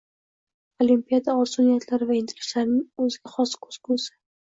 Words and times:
Olimpiada 0.85 1.35
orzu-niyatlari 1.43 2.09
va 2.15 2.17
intilishlarining 2.23 3.07
o‘ziga 3.07 3.39
xos 3.39 3.59
ko‘zgusi. 3.65 4.15